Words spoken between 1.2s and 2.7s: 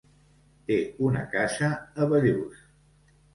casa a Bellús.